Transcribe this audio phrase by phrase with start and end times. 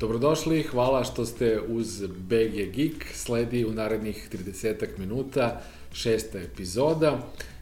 [0.00, 5.60] Dobrodošli, hvala što ste uz BG Geek, sledi u narednih 30 minuta,
[5.92, 7.18] šesta epizoda.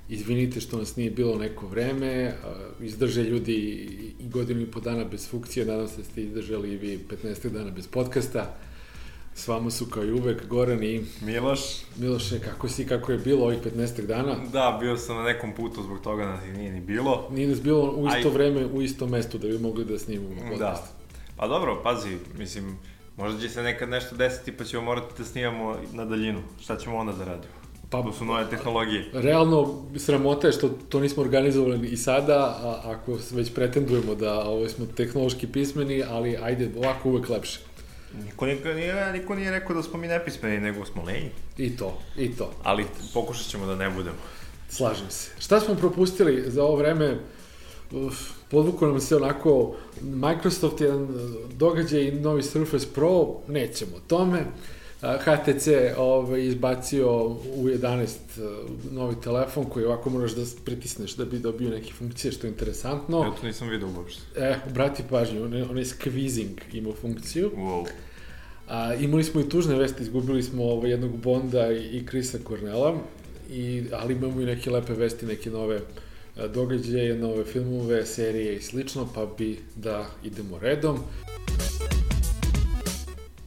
[0.09, 2.35] Izvinite što nas nije bilo neko vreme,
[2.81, 3.55] izdrže ljudi
[4.21, 7.49] i godinu i po dana bez funkcije, nadam se da ste izdržali i vi 15
[7.49, 8.57] dana bez podcasta.
[9.35, 11.05] S vama su kao i uvek Goran i...
[11.23, 11.61] Miloš.
[11.97, 14.37] Miloše, kako si, kako je bilo ovih 15 dana?
[14.53, 17.29] Da, bio sam na nekom putu, zbog toga nas i nije ni bilo.
[17.31, 18.35] Nije nas bilo u isto Aj...
[18.35, 20.51] vreme, u istom mestu da bi mogli da snimamo da.
[20.51, 20.83] podcast.
[20.83, 20.96] Da.
[21.37, 22.79] Pa dobro, pazi, mislim,
[23.17, 26.43] možda će se nekad nešto desiti pa ćemo morati da snimamo na daljinu.
[26.61, 27.55] Šta ćemo onda da radimo?
[27.91, 29.11] Pa, to su nove tehnologije.
[29.13, 34.69] Realno, sramota je što to nismo organizovali i sada, a, ako već pretendujemo da ovo
[34.69, 37.61] smo tehnološki pismeni, ali ajde, ovako uvek lepše.
[38.25, 41.31] Niko, niko, nije, niko nije rekao da smo mi nepismeni, nego smo lenji.
[41.59, 42.53] I to, i to.
[42.63, 44.17] Ali pokušat ćemo da ne budemo.
[44.69, 45.31] Slažem se.
[45.39, 47.19] Šta smo propustili za ovo vreme?
[48.51, 51.09] Podvuko nam se onako Microsoft jedan
[51.57, 54.45] događaj i novi Surface Pro, nećemo o tome.
[55.01, 58.17] HTC ovaj, izbacio u 11
[58.91, 63.25] novi telefon koji ovako moraš da pritisneš da bi dobio neke funkcije što je interesantno.
[63.25, 64.23] Ja to nisam vidio uopšte.
[64.37, 67.51] E, obrati pažnju, on je, on je squeezing imao funkciju.
[67.57, 67.87] Wow.
[68.69, 72.97] A, imali smo i tužne vesti, izgubili smo ovaj, jednog Bonda i, Krisa Cornela,
[73.51, 75.81] i, ali imamo i neke lepe vesti, neke nove
[76.55, 80.99] događaje, nove filmove, serije i slično, pa bi da idemo redom.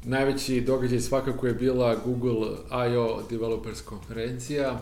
[0.04, 3.22] Najveći događaj svakako je bila Google I.O.
[3.30, 4.82] Developers konferencija.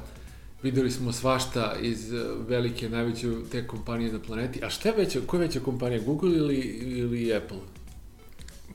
[0.63, 2.11] Videli smo svašta iz
[2.47, 4.59] velike, najveće te kompanije na planeti.
[4.63, 7.76] A šta je veća, koja je veća kompanija, Google ili, ili Apple?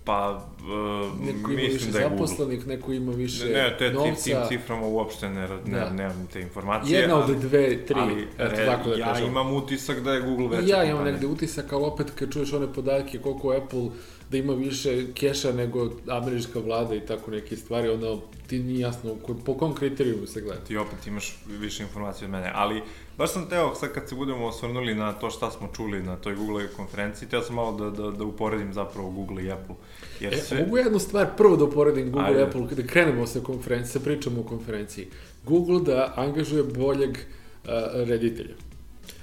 [0.05, 4.23] Pa, uh, neko ima više da zaposlenih, neko ima više ne, ne, te, novca.
[4.25, 5.91] tim ciframa uopšte ne, ne, da.
[5.91, 7.01] nemam te informacije.
[7.01, 9.27] Jedna od dve, tri, ali, eto tako da ja kažem.
[9.27, 12.73] Imam utisak da je Google veća Ja imam negde utisak, ali opet kad čuješ one
[12.73, 13.89] podatke koliko Apple
[14.33, 18.17] da ima više keša nego američka vlada i tako neke stvari, onda
[18.47, 20.65] ti nije jasno po kom kriterijumu se gleda.
[20.65, 22.83] Ti opet imaš više informacije od mene, ali
[23.19, 26.35] baš sam teo, sad kad se budemo osvrnuli na to šta smo čuli na toj
[26.35, 29.75] Google konferenciji, teo sam malo da, da, da uporedim zapravo Google i Apple.
[30.21, 30.59] Jer e, sve...
[30.59, 32.41] mogu jednu stvar prvo da uporedim Google Ajde.
[32.41, 35.09] i Apple, da krenemo sa konferencije, sa pričamo o konferenciji.
[35.45, 38.55] Google da angažuje boljeg uh, reditelja.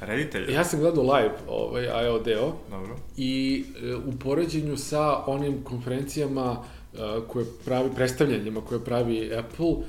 [0.01, 0.53] Reditelja?
[0.53, 2.53] Ja sam gledao live ovaj, IO deo.
[2.69, 2.95] Dobro.
[3.17, 6.51] I e, u poređenju sa onim konferencijama
[6.93, 9.83] uh, koje pravi, predstavljanjima koje pravi Apple, uh,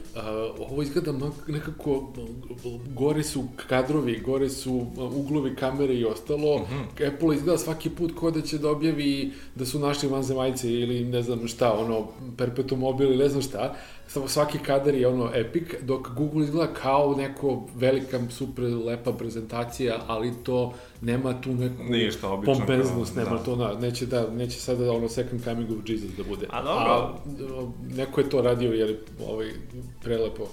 [0.59, 1.12] ovo izgleda
[1.48, 2.12] nekako,
[2.87, 6.59] gore su kadrovi, gore su uglovi kamere i ostalo.
[6.59, 6.75] Mhm.
[6.75, 7.15] -huh.
[7.15, 11.22] Apple izgleda svaki put kao da će da objavi da su našli vanzemaljce ili ne
[11.22, 13.77] znam šta, ono, perpetuum mobile ili ne znam šta
[14.12, 20.00] samo svaki kadar je ono epic, dok Google izgleda kao neko velika, super lepa prezentacija,
[20.06, 23.44] ali to nema tu neku Ništa, obično, pompeznost, nema da.
[23.44, 26.47] to, na, neće, da, neće sada ono second coming of Jesus da bude.
[26.50, 26.93] A dobro.
[26.93, 27.19] A,
[27.97, 28.97] neko je to radio, jer
[29.28, 29.50] ovaj,
[30.03, 30.47] prelepo.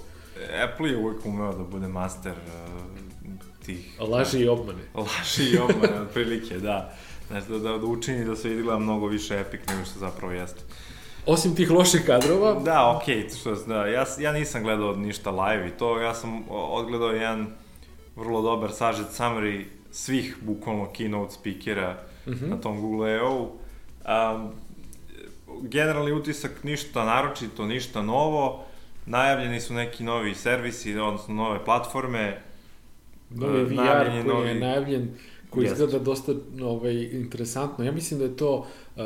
[0.64, 3.32] Apple je uvijek umeo da bude master uh,
[3.66, 4.00] tih...
[4.00, 4.82] Laži i obmane.
[5.18, 6.94] Laži i obmane, otprilike, da.
[7.28, 10.60] Znači, da, da, da učini da se izgleda mnogo više epic nego što zapravo jeste.
[11.28, 12.54] Osim tih loših kadrova...
[12.64, 16.44] Da, okej, okay, što, da, ja, ja nisam gledao ništa live i to, ja sam
[16.50, 17.46] odgledao jedan
[18.16, 21.96] vrlo dobar sažet summary svih, bukvalno, keynote speakera
[22.26, 22.48] mm -hmm.
[22.48, 23.40] na tom Google I.O.
[23.42, 24.52] Um,
[25.62, 28.64] generalni utisak ništa naročito, ništa novo,
[29.06, 32.40] najavljeni su neki novi servisi, odnosno nove platforme,
[33.30, 34.48] Novi VR koji novi...
[34.48, 35.14] je najavljen
[35.50, 35.72] koji Jest.
[35.72, 36.32] izgleda dosta
[36.62, 37.84] ovaj, interesantno.
[37.84, 38.66] Ja mislim da je to
[38.96, 39.02] uh,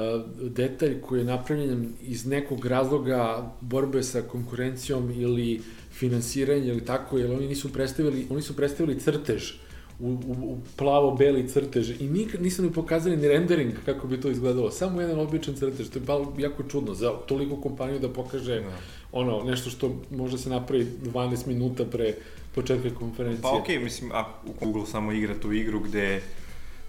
[0.50, 5.60] detalj koji je napravljen iz nekog razloga borbe sa konkurencijom ili
[5.92, 9.52] finansiranje ili tako, jer oni nisu predstavili, oni su predstavili crtež
[10.00, 14.30] u, u, u plavo-beli crtež i nikad nisu mi pokazali ni rendering kako bi to
[14.30, 14.70] izgledalo.
[14.70, 18.70] Samo jedan običan crtež, to je bilo jako čudno za toliko kompaniju da pokaže no.
[18.70, 18.76] Da.
[19.12, 22.14] ono, nešto što može se napravi 12 minuta pre
[22.54, 23.42] početka konferencije.
[23.42, 24.24] Pa okej, okay, mislim, a
[24.60, 26.22] Google samo igra tu igru gde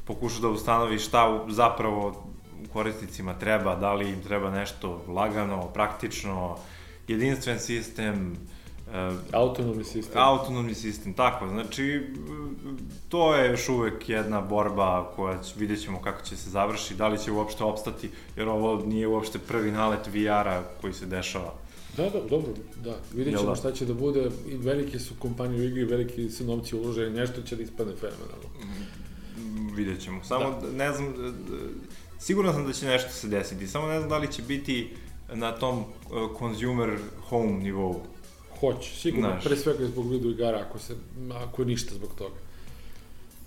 [0.06, 2.28] pokuša da ustanovi šta zapravo
[2.74, 6.58] korisnicima treba, da li im treba nešto lagano, praktično,
[7.08, 8.36] jedinstven sistem,
[8.88, 10.22] Uh, autonomni sistem.
[10.22, 11.48] Autonomni sistem, tako.
[11.48, 12.02] Znači,
[13.10, 17.08] to je još uvek jedna borba koja će, vidjet ćemo kako će se završi, da
[17.08, 21.54] li će uopšte opstati, jer ovo nije uopšte prvi nalet VR-a koji se dešava.
[21.98, 22.54] Da, da, dobro,
[22.84, 22.96] da.
[23.14, 23.56] Vidjet ćemo da?
[23.56, 24.30] šta će da bude.
[24.48, 28.50] I velike su kompanije u igri, veliki su novci uloženi, nešto će da ispadne fenomenalno.
[29.38, 30.24] Mm, vidjet ćemo.
[30.24, 30.72] Samo, da.
[30.78, 31.14] ne znam,
[32.20, 34.90] sigurno sam da će nešto se desiti, samo ne znam da li će biti
[35.34, 35.86] na tom uh,
[36.40, 36.98] consumer
[37.30, 38.02] home nivou.
[38.60, 39.44] Hoće, sigurno, Znaš.
[39.44, 40.96] pre svega zbog video igara, ako, se,
[41.34, 42.36] ako ništa zbog toga.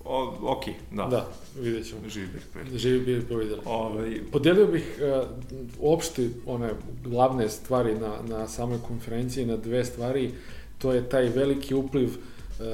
[0.09, 1.07] O, ok, da.
[1.07, 1.29] Da,
[1.61, 2.01] vidjet ćemo.
[2.09, 2.79] Živi bih povedali.
[2.79, 3.61] Živi bih povedali.
[3.65, 4.21] Ovaj...
[4.33, 5.29] Podelio bih uh,
[5.79, 6.71] uopšte one
[7.05, 10.31] glavne stvari na, na samoj konferenciji na dve stvari.
[10.79, 12.67] To je taj veliki upliv uh,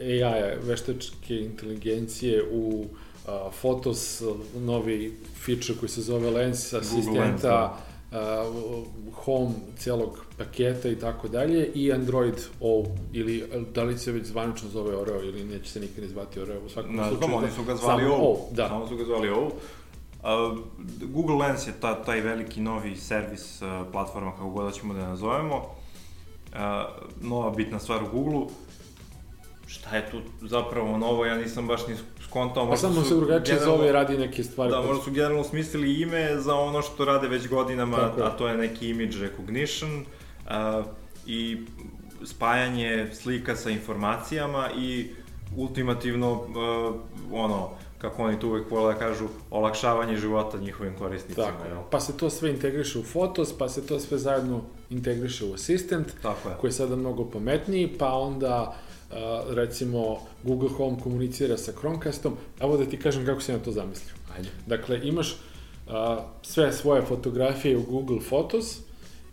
[0.00, 4.22] AI-a, veštačke inteligencije u uh, Fotos,
[4.56, 7.78] novi feature koji se zove Lens asistenta, Lens, da
[8.12, 8.84] uh,
[9.14, 13.44] home celog paketa i tako dalje i Android O ili
[13.74, 16.96] da li se već zvanično zove Oreo ili neće se nikad zvati Oreo u svakom
[16.96, 17.36] Na, slučaju.
[17.36, 18.68] oni su ga zvali O, o da.
[18.68, 19.44] samo su ga zvali O.
[19.44, 20.58] Uh,
[21.02, 25.00] Google Lens je ta, taj veliki novi servis, uh, platforma kako god da ćemo da
[25.00, 25.56] je nazovemo.
[25.56, 26.58] Uh,
[27.20, 28.50] nova bitna stvar u Google-u.
[29.66, 32.68] Šta je tu zapravo novo, ja nisam baš ni skontao.
[32.68, 34.70] Pa samo se drugačije zove radi neke stvari.
[34.70, 38.22] Da, možda su generalno smislili ime za ono što rade već godinama, Tako.
[38.22, 40.06] a to je neki image recognition uh,
[41.26, 41.58] i
[42.24, 45.10] spajanje slika sa informacijama i
[45.56, 46.44] ultimativno
[47.32, 51.46] ono, kako oni tu uvek vole da kažu, olakšavanje života njihovim korisnicima.
[51.46, 54.60] Tako, pa se to sve integriše u Fotos, pa se to sve zajedno
[54.90, 56.54] integriše u Assistant, Tako je.
[56.60, 58.76] koji je sada mnogo pametniji, pa onda
[59.48, 64.14] recimo Google Home komunicira sa Chromecastom, evo da ti kažem kako se na to zamislio.
[64.36, 64.48] Ajde.
[64.66, 65.36] Dakle, imaš
[66.42, 68.78] sve svoje fotografije u Google Photos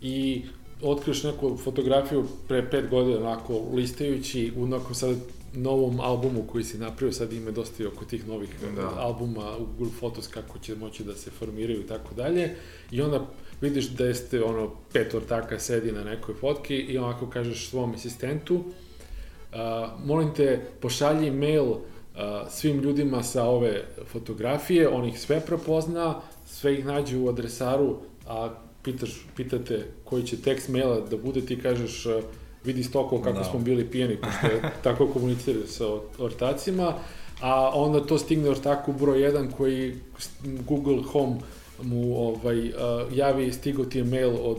[0.00, 0.44] i
[0.82, 5.16] otkriješ neku fotografiju pre pet godina, onako, listajući u nekom sad
[5.54, 8.90] novom albumu koji si napravio, sad ima dosta i oko tih novih da.
[8.98, 12.54] albuma u Google Photos, kako će moći da se formiraju i tako dalje,
[12.90, 13.26] i onda
[13.60, 18.64] vidiš da jeste ono pet ortaka sedi na nekoj fotki i onako kažeš svom asistentu,
[19.52, 21.74] a, molim te, pošalji mail
[22.16, 27.96] a, svim ljudima sa ove fotografije, on ih sve prepozna, sve ih nađe u adresaru,
[28.26, 32.06] a pitaš, pitate koji će tekst maila da bude, ti kažeš
[32.64, 33.44] vidi stoko kako da.
[33.44, 35.84] smo bili pijeni, pošto je tako komuniciraju sa
[36.18, 36.94] ortacima,
[37.40, 39.94] a onda to stigne ortaku broj 1 koji
[40.42, 41.36] Google Home
[41.82, 42.70] mu ovaj,
[43.12, 44.58] javi, stigo ti je mail od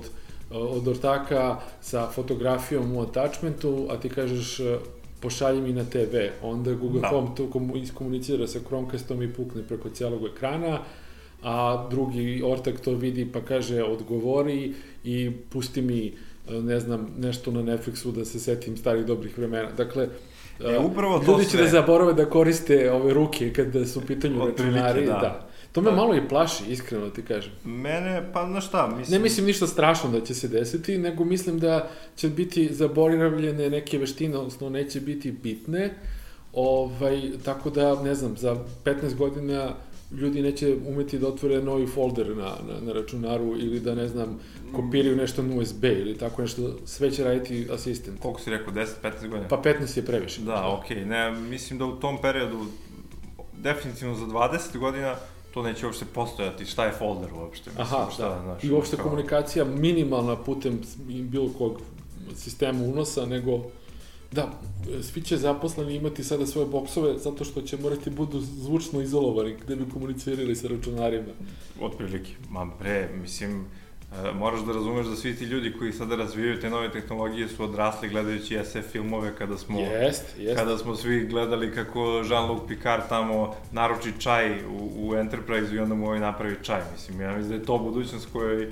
[0.51, 4.77] od ortaka sa fotografijom u attachmentu, a ti kažeš e,
[5.19, 6.15] pošalji mi na TV.
[6.41, 7.07] Onda Google da.
[7.07, 10.79] Home to iskomunicira sa Chromecastom i pukne preko cijelog ekrana,
[11.43, 17.51] a drugi ortak to vidi pa kaže odgovori i pusti mi e, ne znam, nešto
[17.51, 19.71] na Netflixu da se setim starih dobrih vremena.
[19.71, 20.09] Dakle,
[20.65, 21.61] E, upravo to Ljudi će sve.
[21.61, 25.05] da zaborave da koriste ove ruke kada su u pitanju računari.
[25.05, 25.11] Da.
[25.11, 25.49] da.
[25.71, 27.51] To me pa, malo i plaši, iskreno da ti kažem.
[27.63, 29.19] Mene, pa na šta, mislim...
[29.19, 33.97] Ne mislim ništa strašno da će se desiti, nego mislim da će biti zaboravljene neke
[33.97, 35.93] veštine, odnosno neće biti bitne,
[36.53, 39.73] ovaj, tako da, ne znam, za 15 godina
[40.11, 44.39] ljudi neće umeti da otvore novi folder na, na, na računaru ili da, ne znam,
[44.75, 48.19] kopiraju nešto na USB ili tako nešto, sve će raditi asistent.
[48.19, 49.47] Koliko si rekao, 10-15 godina?
[49.47, 50.41] Pa 15 je previše.
[50.41, 51.05] Da, okej, okay.
[51.05, 52.65] ne, mislim da u tom periodu,
[53.57, 55.15] definitivno za 20 godina,
[55.53, 57.69] to neće uopšte postojati, šta je folder uopšte.
[57.69, 58.41] Mislim, Aha, šta, da.
[58.43, 59.05] Znaš, I uopšte kao...
[59.05, 61.81] komunikacija minimalna putem bilo kog
[62.35, 63.63] sistema unosa, nego
[64.31, 64.51] da,
[65.01, 69.75] svi će zaposleni imati sada svoje boksove zato što će morati budu zvučno izolovani gde
[69.75, 71.33] bi komunicirali sa računarima.
[71.81, 73.65] Otprilike, ma bre, mislim,
[74.11, 77.63] E, moraš da razumeš da svi ti ljudi koji sada razvijaju te nove tehnologije su
[77.63, 80.59] odrasli gledajući SF filmove kada smo jest, jest.
[80.59, 85.95] kada smo svi gledali kako Jean-Luc Picard tamo naruči čaj u, u Enterprise i onda
[85.95, 86.81] mu ovaj napravi čaj.
[86.93, 88.69] Mislim, ja mislim da je to budućnost kojoj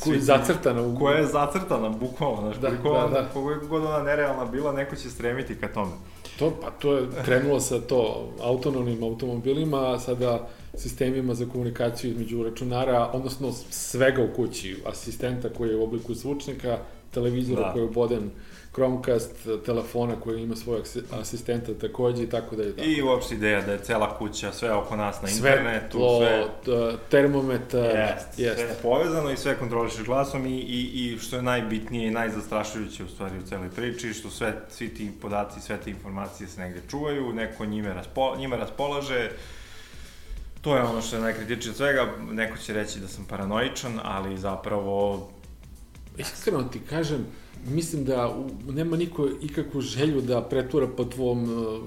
[0.00, 0.98] koja je zacrtana u...
[0.98, 3.28] Koja je zacrtana, bukvalno, znaš, da, koliko, da, da.
[3.32, 5.92] koliko god ona nerealna bila, neko će stremiti ka tome.
[6.38, 12.42] To, pa to je krenulo sa to autonomnim automobilima, a sada sistemima za komunikaciju između
[12.42, 16.78] računara, odnosno svega u kući, asistenta koji je u obliku zvučnika,
[17.10, 17.72] televizora da.
[17.72, 18.30] koji je oboden
[18.76, 20.84] Chromecast, telefona koji ima svojeg
[21.20, 22.88] asistenta takođe i tako da je tako.
[22.88, 26.44] I uopšte ideja da je cela kuća, sve oko nas na sve internetu, tlo, sve...
[27.10, 28.56] termometar, jest, jest.
[28.56, 33.08] sve povezano i sve kontrolišeš glasom i, i, i što je najbitnije i najzastrašujuće u
[33.08, 37.32] stvari u celoj priči, što sve, svi ti podaci, sve te informacije se negde čuvaju,
[37.32, 39.30] neko njime, raspo, njime raspolaže,
[40.66, 42.06] To je ono što je najkritičnije od svega.
[42.30, 45.28] Neko će reći da sam paranoičan, ali zapravo...
[46.18, 47.26] Iskreno ti kažem,
[47.68, 51.78] mislim da u, nema niko ikakvu želju da pretura po tvom uh,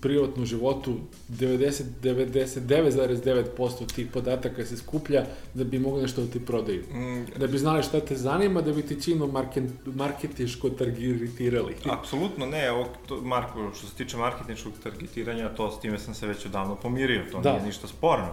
[0.00, 0.96] privatnom životu
[1.28, 6.82] 90, 99,9% tih podataka se skuplja da bi mogli nešto da ti prodaju.
[6.92, 7.24] Mm.
[7.38, 11.74] Da bi znali šta te zanima, da bi ti čino market, marketiško targetirali.
[11.90, 16.26] Apsolutno ne, ovo, to, Marko, što se tiče marketičkog targetiranja, to s time sam se
[16.26, 17.52] već odavno pomirio, to da.
[17.52, 18.30] nije ništa sporno.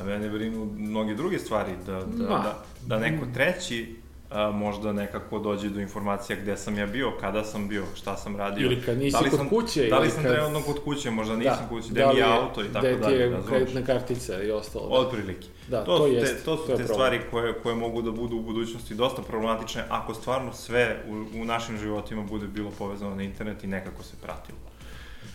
[0.00, 3.96] A mene brinu mnoge druge stvari, da, da, da, da neko treći
[4.34, 8.36] a, možda nekako dođe do informacija gde sam ja bio, kada sam bio, šta sam
[8.36, 8.66] radio.
[8.66, 9.86] Ili kad nisi da kod sam, kuće.
[9.88, 10.32] Da li sam kad...
[10.32, 13.28] trenutno kod kuće, možda nisam da, kuće, gde mi je auto i tako dalje.
[13.28, 14.88] Da je kreditna kartica i ostalo.
[14.88, 14.94] Da.
[14.94, 15.46] Otprilike.
[15.68, 18.36] Da, to, to, jest, te, to su to te stvari koje, koje mogu da budu
[18.36, 23.22] u budućnosti dosta problematične ako stvarno sve u, u našim životima bude bilo povezano na
[23.22, 24.58] internet i nekako se pratilo.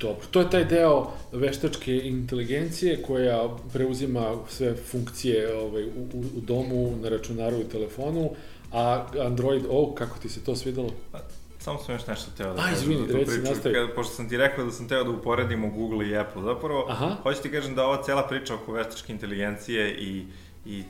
[0.01, 6.97] Dobro, to je taj deo veštačke inteligencije koja preuzima sve funkcije ovaj, u, u domu,
[7.01, 8.29] na računaru i telefonu,
[8.71, 10.89] a Android O, kako ti se to svidelo?
[11.11, 11.19] Pa,
[11.59, 12.61] samo sam još nešto teo da...
[12.61, 13.75] A, izvini, da reci, nastavi.
[13.75, 17.15] Kad, pošto sam ti rekao da sam teo da uporedimo Google i Apple, zapravo, Aha.
[17.23, 20.25] hoću ti kažem da ova cela priča oko veštačke inteligencije i
[20.65, 20.83] i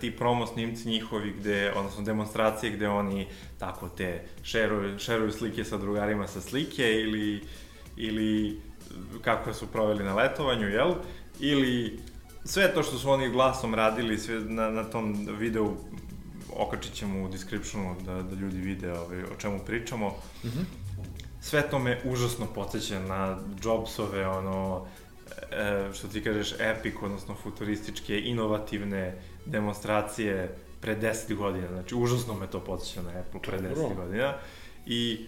[0.00, 3.26] ti promo snimci njihovi gde, odnosno demonstracije gde oni
[3.58, 7.42] tako te šeruju, šeruju slike sa drugarima sa slike ili
[7.96, 8.60] ili
[9.22, 10.94] kako su proveli na letovanju, jel?
[11.40, 12.00] Ili
[12.44, 15.76] sve to što su oni glasom radili sve na, na tom videu
[16.56, 20.08] okačit ćemo u descriptionu da, da ljudi vide ovaj, o čemu pričamo.
[20.08, 20.64] Mm -hmm.
[21.40, 24.86] Sve to me užasno podsjeća na Jobsove, ono,
[25.52, 29.14] e, što ti kažeš, epic, odnosno futurističke, inovativne
[29.46, 31.68] demonstracije pre 10 godina.
[31.68, 34.34] Znači, užasno me to podsjeća na Apple pre 10 godina.
[34.86, 35.26] I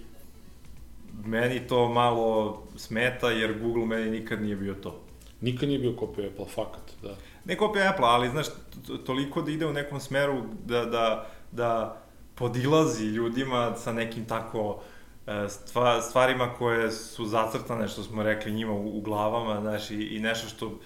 [1.25, 5.01] meni to malo smeta, jer Google meni nikad nije bio to.
[5.43, 7.17] Nikad nije bio kopija Apple, fakat, da.
[7.45, 8.47] Ne kopija Apple, ali, znaš,
[9.07, 12.03] toliko da ide u nekom smeru da, da, da
[12.35, 14.83] podilazi ljudima sa nekim tako
[15.27, 20.17] e, stva, stvarima koje su zacrtane, što smo rekli njima u, u glavama, znaš, i,
[20.17, 20.79] i nešto što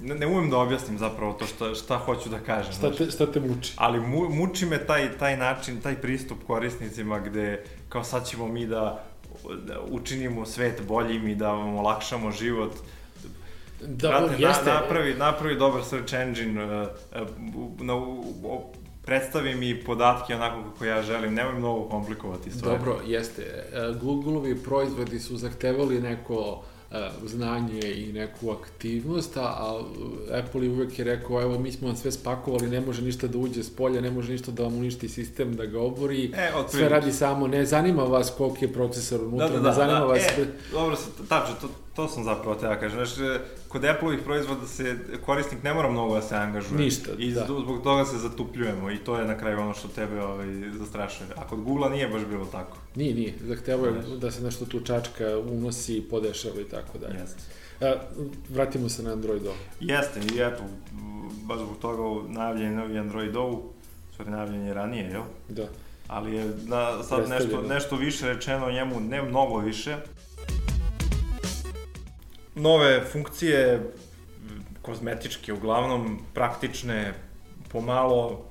[0.00, 2.72] ne, ne umem da objasnim zapravo to šta, šta hoću da kažem.
[2.72, 3.72] Šta te, šta te muči?
[3.76, 8.66] Ali mu, muči me taj, taj način, taj pristup korisnicima gde kao sad ćemo mi
[8.66, 9.04] da,
[9.66, 12.72] da učinimo svet boljim i da vam olakšamo život.
[13.80, 14.70] Da, Brate, jeste.
[14.70, 16.88] Na, napravi, napravi dobar search engine, uh,
[17.22, 17.28] uh,
[17.80, 18.60] na, uh,
[19.04, 22.78] predstavi mi podatke onako kako ja želim, nemoj mnogo komplikovati stvari.
[22.78, 23.64] Dobro, jeste.
[24.00, 26.73] Google-ovi proizvodi su zahtevali neko E,
[27.26, 29.80] znanje i neku aktivnost, a
[30.32, 33.38] Apple je uvek je rekao, evo mi smo vam sve spakovali, ne može ništa da
[33.38, 36.88] uđe s polja, ne može ništa da vam uništi sistem, da ga obori, e, sve
[36.88, 40.04] radi samo, ne zanima vas koliki je procesor unutra, da, da, da, ne zanima da,
[40.04, 40.22] vas...
[40.22, 40.96] E, dobro,
[41.28, 43.28] tačno, to, to sam zapravo te da kažem, znaš,
[43.68, 44.96] kod Apple-ovih proizvoda se
[45.26, 46.80] korisnik ne mora mnogo da se angažuje.
[46.80, 47.44] Ništa, I da.
[47.44, 50.46] zbog toga se zatupljujemo i to je na kraju ono što tebe ovaj,
[50.78, 51.28] zastrašuje.
[51.36, 52.76] A kod Google-a nije baš bilo tako.
[52.94, 53.34] Nije, nije.
[53.46, 57.18] Zahtevo je da se nešto tu čačka unosi, podešava i tako dalje.
[57.18, 57.42] Jeste.
[57.80, 57.94] A,
[58.48, 59.54] vratimo se na Android O.
[59.80, 60.62] Jeste, i eto,
[61.42, 63.62] baš zbog toga najavljen je novi Android O,
[64.12, 65.22] stvari najavljen je ranije, jel?
[65.48, 65.68] Da.
[66.08, 69.96] Ali je da, sad nešto, nešto više rečeno o njemu, ne mnogo više,
[72.54, 73.92] nove funkcije,
[74.82, 77.14] kozmetičke uglavnom, praktične,
[77.72, 78.44] pomalo,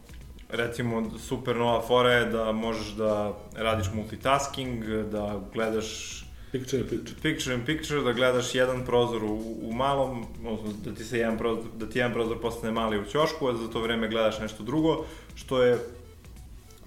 [0.49, 6.22] recimo, super nova fora je da možeš da radiš multitasking, da gledaš
[6.53, 7.15] Picture in picture.
[7.21, 11.37] Picture in picture, da gledaš jedan prozor u, u malom, odnosno da ti se jedan
[11.37, 14.63] prozor, da ti jedan prozor postane mali u ćošku, a za to vreme gledaš nešto
[14.63, 15.05] drugo,
[15.35, 15.79] što je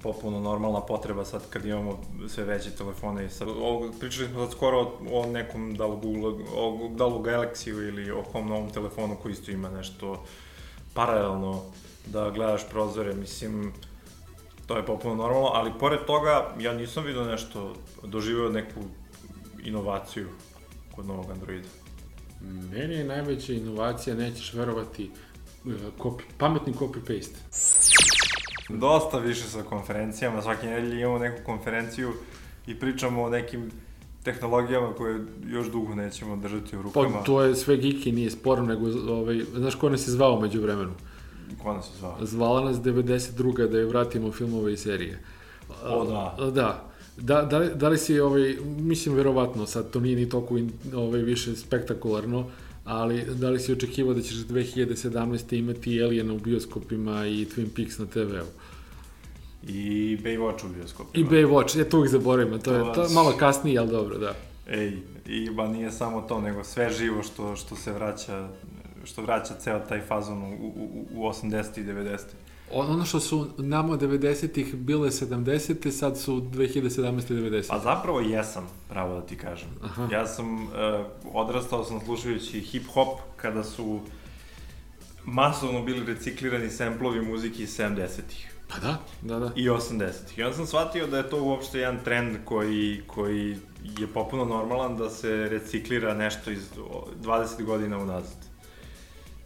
[0.02, 4.52] popuno normalna potreba sad kad imamo sve veće telefone i sad, o, pričali smo sad
[4.52, 8.70] skoro o, o nekom da li Google, o, da li Galaxy ili o kom novom
[8.70, 10.24] telefonu koji isto ima nešto
[10.94, 11.62] paralelno
[12.06, 13.72] da gledaš prozore, mislim,
[14.66, 18.80] to je popuno normalno, ali pored toga ja nisam vidio nešto, doživeo neku
[19.68, 20.28] inovaciju
[20.96, 21.68] kod novog Androida.
[22.72, 25.10] Meni je najveća inovacija, nećeš verovati,
[25.98, 27.36] copy, pametni copy-paste.
[28.68, 32.12] Dosta više sa konferencijama, svake nedelje imamo neku konferenciju
[32.66, 33.70] i pričamo o nekim
[34.22, 37.18] tehnologijama koje još dugo nećemo držati u rukama.
[37.18, 40.60] Pa to je sve geeky, nije sporno, nego, ovaj, znaš ko nas je zvao među
[40.60, 40.92] vremenu?
[41.62, 42.16] Ko nas je zvao?
[42.20, 43.68] Zvala nas 92.
[43.68, 45.22] da je vratimo filmove i serije.
[45.84, 46.50] O, da.
[46.50, 46.85] Da.
[47.16, 50.58] Da, da, da li si, ovaj, mislim, verovatno, sad to nije ni toliko
[50.94, 52.46] ovaj, više spektakularno,
[52.84, 55.58] ali da li si očekivao da ćeš 2017.
[55.58, 58.46] imati Alien u bioskopima i Twin Peaks na TV-u?
[59.68, 61.26] I Baywatch u bioskopima.
[61.26, 64.34] I Baywatch, ja to uvijek zaboravim, to, je to je malo kasnije, ali dobro, da.
[64.68, 68.48] Ej, i ba nije samo to, nego sve živo što, što se vraća,
[69.04, 71.80] što vraća ceo taj fazon u, u, u 80.
[71.80, 72.18] i 90.
[72.72, 75.90] Ono što su nama 90-ih bile 70.
[75.90, 77.20] sad su 2017.
[77.28, 77.68] 90.
[77.68, 79.68] Pa zapravo jesam, pravo da ti kažem.
[79.82, 80.08] Aha.
[80.12, 80.70] Ja sam, uh,
[81.32, 84.00] odrastao sam slušajući hip-hop kada su
[85.24, 88.52] masovno bili reciklirani semplovi muzike iz 70-ih.
[88.68, 89.52] Pa da, da, da.
[89.56, 90.38] I 80-ih.
[90.38, 93.56] I onda sam shvatio da je to uopšte jedan trend koji, koji
[93.98, 96.70] je popuno normalan da se reciklira nešto iz
[97.22, 98.46] 20 godina unazad.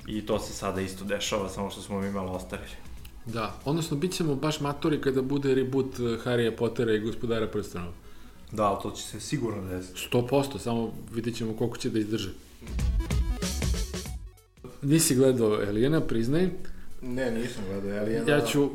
[0.06, 2.89] I to se sada isto dešava, samo što smo mi malo ostarili.
[3.32, 7.92] Da, odnosno bit ćemo baš matori kada bude reboot eh, Harryja Pottera i gospodara prstenova.
[8.52, 10.08] Da, ali to će se sigurno desiti.
[10.12, 12.30] 100%, samo vidjet ćemo koliko će da izdrže.
[14.82, 16.48] Nisi gledao Elijena, priznaj.
[17.02, 18.32] Ne, nisam gledao Elijena.
[18.32, 18.70] Ja ću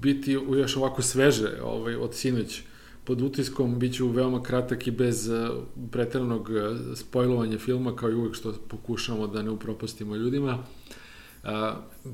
[0.00, 2.62] biti još ovako sveže ovaj, od sinoć
[3.04, 5.48] pod utiskom, bit ću veoma kratak i bez uh,
[5.90, 10.52] preteranog uh, spojlovanja filma, kao i uvek što pokušamo da ne upropastimo ljudima.
[10.52, 10.64] Uh,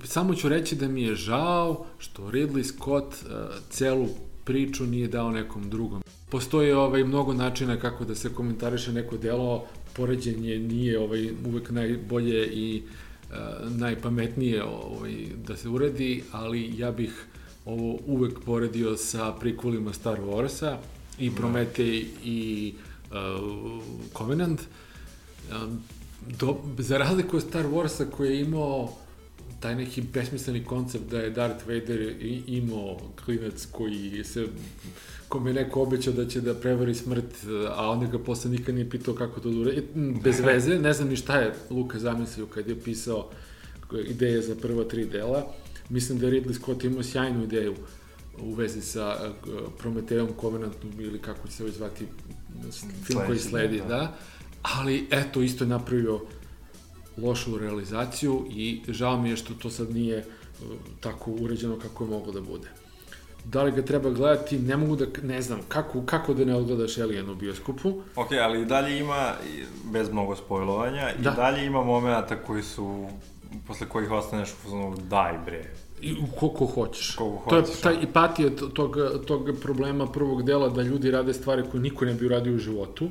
[0.05, 3.31] samo ću reći da mi je žao što Ridley Scott uh,
[3.71, 4.09] celu
[4.45, 6.03] priču nije dao nekom drugom.
[6.31, 12.47] Postoje ovaj, mnogo načina kako da se komentariše neko delo, poređenje nije ovaj, uvek najbolje
[12.47, 13.37] i uh,
[13.71, 17.27] najpametnije ovaj, da se uredi, ali ja bih
[17.65, 20.77] ovo uvek poredio sa prikvolima Star Warsa
[21.19, 21.37] i da.
[21.37, 22.75] Prometej i
[23.11, 23.83] uh,
[24.17, 24.61] Covenant.
[25.51, 25.83] Um,
[26.41, 29.04] do, za razliku od Star Warsa koji je imao
[29.65, 32.17] taj neki besmisleni koncept da je Darth Vader
[32.47, 34.47] imao klinac koji se
[35.29, 39.15] kome neko obećao da će da prevari smrt, a onda ga posle nikad nije pitao
[39.15, 39.83] kako to dure.
[40.25, 43.31] Bez veze, ne znam ni šta je Luka zamislio kad je pisao
[44.07, 45.47] ideje za prva tri dela.
[45.89, 47.75] Mislim da je Ridley Scott imao sjajnu ideju
[48.41, 52.07] u vezi sa uh, Prometeom Covenantom ili kako će se već zvati
[53.05, 53.89] film koji sledi, da.
[53.89, 54.17] da.
[54.63, 56.21] Ali eto, isto je napravio
[57.17, 60.67] lošu realizaciju i žao mi je što to sad nije uh,
[61.01, 62.69] tako uređeno kako je moglo da bude.
[63.45, 66.99] Da li ga treba gledati, ne mogu da, ne znam, kako, kako da ne odgledaš
[66.99, 68.01] Alien u bioskopu.
[68.17, 69.33] Ok, ali i dalje ima,
[69.93, 71.31] bez mnogo spojlovanja, da.
[71.31, 73.07] i dalje ima momenta koji su,
[73.67, 75.65] posle kojih ostaneš u fazonu, daj bre,
[76.05, 77.15] I koliko hoćeš.
[77.17, 81.81] Koliko to je taj ipatija tog, tog problema prvog dela da ljudi rade stvari koje
[81.81, 83.09] niko ne bi uradio u životu.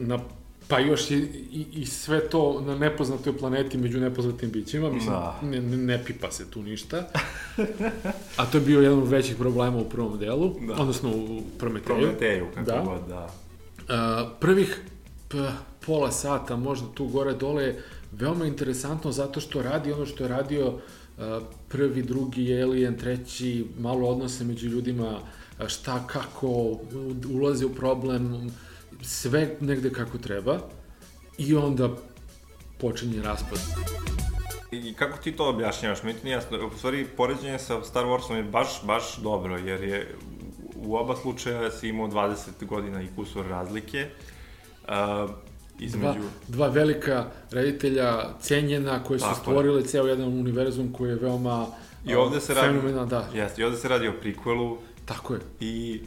[0.00, 0.18] Na
[0.68, 1.16] Pa još i,
[1.52, 5.40] i, i sve to na nepoznatoj planeti među nepoznatim bićima, mislim, da.
[5.42, 7.08] ne, ne, ne pipa se tu ništa.
[8.36, 10.74] A to je bio jedan od većih problema u prvom delu, da.
[10.74, 11.96] odnosno u Prometeju.
[11.96, 12.80] Prometeju, kako da.
[12.80, 13.24] god, da.
[13.24, 14.80] Uh, prvih
[15.28, 15.36] p,
[15.86, 17.74] pola sata, možda tu gore dole,
[18.12, 24.08] veoma interesantno zato što radi ono što je radio uh, prvi, drugi, Alien, treći, malo
[24.08, 25.20] odnose među ljudima,
[25.66, 26.78] šta, kako,
[27.34, 28.50] ulazi u problem,
[29.02, 30.58] sve negde kako treba
[31.38, 31.88] i onda
[32.80, 33.58] počinje raspad.
[34.72, 36.02] I kako ti to objašnjavaš?
[36.02, 36.66] Mi ti nije jasno.
[36.74, 40.14] U stvari, poređenje sa Star Warsom je baš, baš dobro, jer je
[40.76, 44.08] u oba slučaja si imao 20 godina i kusur razlike.
[44.88, 45.30] Uh,
[45.78, 46.20] između...
[46.20, 49.86] Dva, dva velika reditelja, cenjena, koje su Tako stvorile je.
[49.86, 51.66] ceo jedan univerzum koji je veoma
[52.06, 52.78] I ovde se radi,
[53.10, 53.28] da.
[53.34, 54.78] Jeste, i ovde se radi o prikvelu.
[55.04, 55.40] Tako je.
[55.60, 56.00] I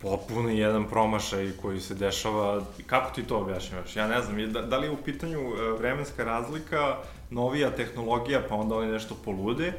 [0.00, 3.96] potpuno jedan promašaj koji se dešava, kako ti to objašnjavaš?
[3.96, 6.96] Ja ne znam, da, da li je u pitanju e, vremenska razlika,
[7.30, 9.72] novija tehnologija, pa onda oni nešto polude,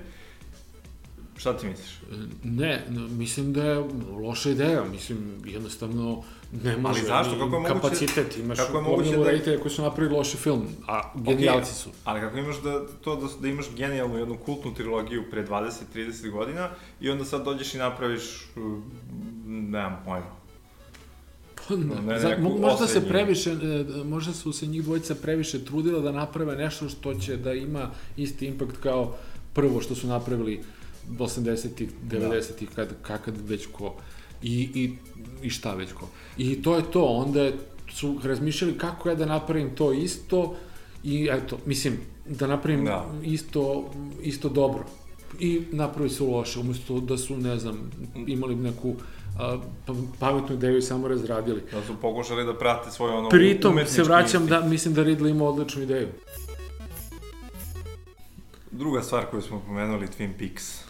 [1.41, 2.01] Šta ti misliš?
[2.43, 3.84] Ne, mislim da je
[4.21, 6.23] loša ideja, mislim, jednostavno
[6.63, 7.31] ne može ali zašto?
[7.31, 9.23] Kako je moguće, kapacitet, imaš kako je moguće da...
[9.23, 11.89] reditelja koji su napravili loši film, a genijalci su.
[12.03, 16.69] Ali kako imaš da, to, da, da imaš genijalnu jednu kultnu trilogiju pre 20-30 godina
[16.99, 18.47] i onda sad dođeš i napraviš,
[19.69, 20.41] nemam pojma,
[21.67, 26.12] Pa, ne, Za, možda se previše, e, možda su se njih dvojica previše trudila da
[26.12, 29.15] naprave nešto što će da ima isti impakt kao
[29.54, 30.62] prvo što su napravili
[31.10, 32.86] 80-ih, 90-ih, da.
[32.86, 33.95] kad, kad već ko.
[34.43, 34.93] I, i,
[35.43, 36.08] I šta već ko.
[36.38, 37.52] I to je to, onda
[37.93, 40.56] su razmišljali kako ja da napravim to isto
[41.04, 43.12] i eto, mislim, da napravim da.
[43.24, 44.86] isto, isto dobro.
[45.39, 47.91] I napravi su loše, umesto da su, ne znam,
[48.28, 48.95] imali neku
[49.39, 51.63] a, pa, pametnu ideju i samo razradili.
[51.71, 55.45] Da su pokušali da prate svoje ono Pritom se vraćam da mislim da Ridley ima
[55.45, 56.07] odličnu ideju.
[58.71, 60.83] Druga stvar koju smo pomenuli, Twin Peaks.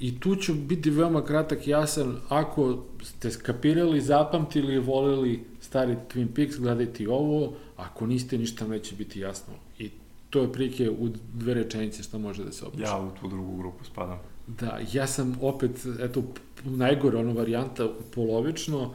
[0.00, 5.96] I tu ću biti veoma kratak i jasan, ako ste skapirali, zapamtili i volili stari
[6.14, 9.54] Twin Peaks, gledajte ovo, ako niste, ništa neće biti jasno.
[9.78, 9.90] I
[10.30, 12.82] to je prike u dve rečenice što može da se opiše.
[12.82, 14.18] Ja u tu drugu grupu spadam.
[14.46, 16.22] Da, ja sam opet, eto,
[16.64, 18.94] najgore ono varijanta, polovično,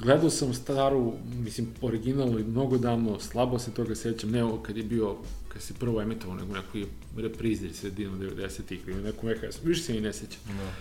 [0.00, 1.12] gledao sam staru,
[1.44, 5.16] mislim, originalno i mnogo davno, slabo se toga sećam, ne ovo kad je bio
[5.48, 6.84] kad se prvo emitovao nego nekoj
[7.16, 10.40] reprizi sredinom 90-ih ili nekom VHS, više se mi ne sećam.
[10.46, 10.72] Da.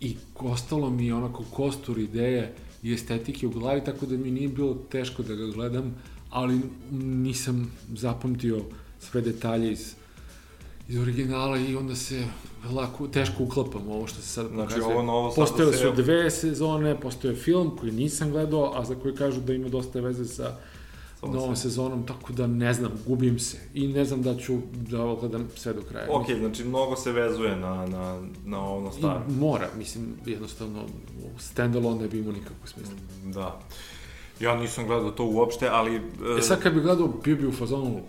[0.00, 4.74] I ostalo mi onako kostur ideje i estetike u glavi, tako da mi nije bilo
[4.74, 5.94] teško da ga gledam,
[6.30, 6.60] ali
[7.00, 8.62] nisam zapamtio
[9.00, 9.94] sve detalje iz,
[10.88, 12.24] iz originala i onda se
[12.70, 14.94] lako, teško uklapam ovo što se sad znači, pokazuje.
[14.94, 19.40] Ovo novo Postojale su dve sezone, postoje film koji nisam gledao, a za koji kažu
[19.40, 20.56] da ima dosta veze sa
[21.22, 23.58] novom sezonom, tako da ne znam, gubim se.
[23.74, 26.06] I ne znam da ću da ovo gledam sve do kraja.
[26.10, 29.20] Ok, znači mnogo se vezuje na, na, na ono staro.
[29.28, 30.82] I mora, mislim, jednostavno,
[31.38, 32.94] standalone ne bi imao nikakvog smisla.
[33.24, 33.60] Da.
[34.40, 35.96] Ja nisam gledao to uopšte, ali...
[36.38, 38.00] E sad kad bi gledao, bio bi u fazonu,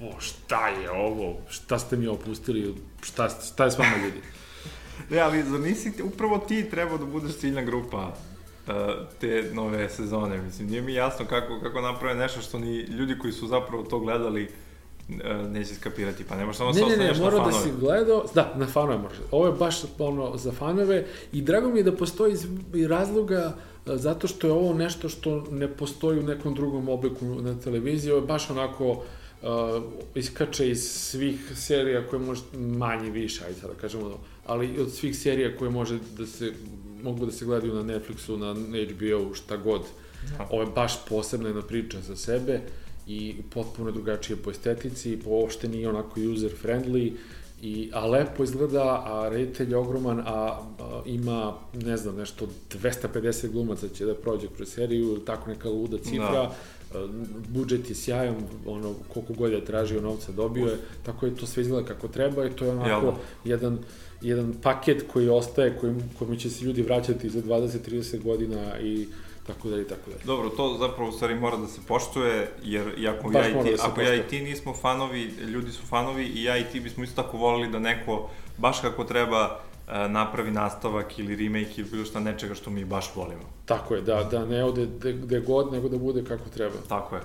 [0.00, 4.20] o, šta je ovo, šta ste mi opustili, šta, šta je s vama ljudi?
[5.10, 8.72] ne, ali nisi, upravo ti trebao da budeš ciljna grupa uh,
[9.20, 13.32] te nove sezone, mislim, nije mi jasno kako, kako naprave nešto što ni ljudi koji
[13.32, 14.48] su zapravo to gledali
[15.08, 15.16] uh,
[15.50, 18.66] neće skapirati, pa nemaš samo ne, se ne, ne, mora da si gledao, da, na
[18.66, 19.20] fanove može.
[19.30, 21.06] Ovo je baš ono za fanove.
[21.32, 22.46] I drago mi je da postoji iz
[22.88, 23.54] razloga
[23.86, 28.12] uh, zato što je ovo nešto što ne postoji u nekom drugom obliku na televiziji,
[28.12, 29.02] ovo je baš onako uh,
[30.14, 35.18] iskače iz svih serija koje može manje više, ajde sad da kažemo, ali od svih
[35.18, 36.52] serija koje može da se
[37.02, 39.82] mogu da se gledaju na Netflixu, na HBO, šta god.
[40.38, 40.48] Da.
[40.50, 42.60] Ovo je baš posebna jedna priča za sebe
[43.06, 47.12] i potpuno drugačije po estetici, po uopšte nije onako user friendly,
[47.62, 53.50] I, a lepo izgleda, a reditelj je ogroman, a, a ima, ne znam, nešto 250
[53.52, 56.54] glumaca će da prođe kroz seriju, ili tako neka luda cifra, da
[57.48, 61.62] budžet je sjajan, ono, koliko god je tražio novca dobio je, tako je to sve
[61.62, 63.16] izgleda kako treba i to je onako da.
[63.44, 63.78] jedan,
[64.20, 69.06] jedan paket koji ostaje, kojim, kojim će se ljudi vraćati za 20-30 godina i
[69.46, 70.16] tako da i tako da.
[70.24, 73.74] Dobro, to zapravo u stvari mora da se poštuje, jer iako Baš ja i ti,
[73.76, 77.04] da ako ja i ti nismo fanovi, ljudi su fanovi i ja i ti bismo
[77.04, 82.20] isto tako volili da neko baš kako treba napravi nastavak ili remake ili bilo šta
[82.20, 83.42] nečega što mi baš volimo.
[83.64, 86.74] Tako je, da, da ne ode gde god, nego da bude kako treba.
[86.88, 87.22] Tako je.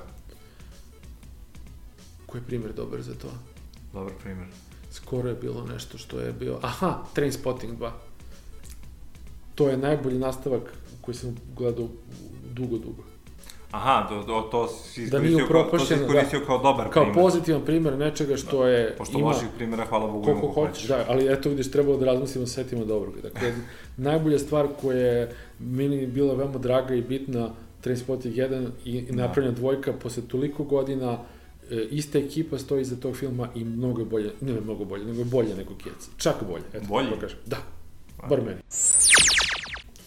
[2.26, 3.28] Koji je primjer dobar za to?
[3.94, 4.48] Dobar primjer.
[4.92, 6.60] Skoro je bilo nešto što je bio...
[6.62, 7.92] Aha, Trainspotting 2.
[9.56, 11.88] To je najbolji nastavak koji sam gledao
[12.54, 13.04] dugo, dugo.
[13.72, 16.90] Aha, do, do, to si da iskoristio, da kao, to si iskoristio da, kao dobar
[16.90, 17.14] kao primer.
[17.14, 18.70] Kao pozitivan primer nečega što da.
[18.70, 18.96] je...
[18.98, 20.88] Pošto ima, loših primjera, hvala Bogu, koliko hoćeš.
[20.88, 23.12] Da, ali eto vidiš, trebalo da razmislimo, setimo dobro.
[23.24, 23.54] Dakle,
[23.98, 27.50] najbolja stvar koja je meni bila veoma draga i bitna,
[27.82, 29.16] Trainspotting 1 i, i da.
[29.16, 29.60] napravljena da.
[29.60, 31.18] dvojka posle toliko godina,
[31.72, 35.56] e, ista ekipa stoji iza tog filma i mnogo bolje, ne mnogo bolje, nego bolje
[35.56, 36.10] nego Kjec.
[36.18, 36.64] Čak bolje.
[36.74, 37.10] Eto, bolje?
[37.46, 37.58] Da,
[38.22, 38.62] da, bar meni.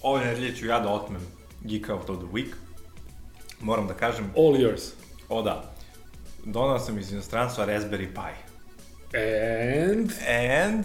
[0.03, 1.23] Ove nedelje ću ja da otmem
[1.61, 2.53] Geek Out of the Week
[3.63, 4.31] moram da kažem...
[4.37, 4.83] All yours.
[5.29, 5.73] O da.
[6.45, 8.53] Donao sam iz inostranstva Raspberry Pi.
[9.17, 10.11] And?
[10.65, 10.85] And?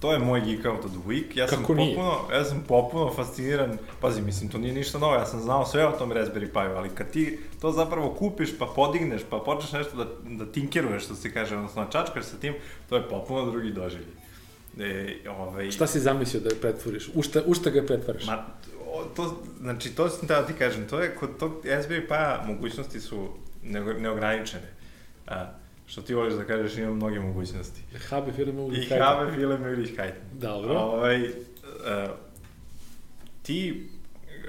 [0.00, 1.24] To je moj geek out of the week.
[1.36, 1.86] Ja sam Kako potpuno,
[2.28, 2.38] nije?
[2.38, 3.78] ja sam potpuno fasciniran.
[4.00, 5.14] Pazi, mislim, to nije ništa novo.
[5.14, 8.66] Ja sam znao sve o tom Raspberry Pi, ali kad ti to zapravo kupiš, pa
[8.66, 12.54] podigneš, pa počneš nešto da, da tinkeruješ, što se kaže, odnosno čačkaš sa tim,
[12.88, 14.19] to je potpuno drugi doživlj.
[14.78, 15.70] E, ovaj...
[15.70, 17.10] Šta si zamislio da je pretvoriš?
[17.14, 18.26] U šta, u šta ga pretvaraš?
[18.26, 18.46] Ma,
[19.16, 21.52] to, znači, to sam da ti kažem, to je, kod tog
[21.84, 23.28] SBI pa mogućnosti su
[23.98, 24.68] neograničene.
[25.26, 25.52] A,
[25.86, 27.80] što ti voliš da kažeš, ima mnoge mogućnosti.
[28.08, 28.96] Habe viele Möglichkeiten.
[28.96, 30.22] I habe viele Möglichkeiten.
[30.32, 30.74] Dobro.
[30.74, 31.30] Ovaj, uh,
[33.42, 33.88] ti,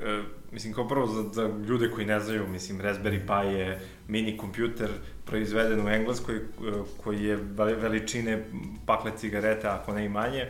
[0.03, 4.37] uh, mislim, kao prvo za, za ljude koji ne znaju, mislim, Raspberry Pi je mini
[4.37, 4.89] kompjuter
[5.25, 6.43] proizveden u Engleskoj, uh,
[7.03, 8.45] koji je veličine
[8.85, 10.47] pakle cigarete, ako ne i manje.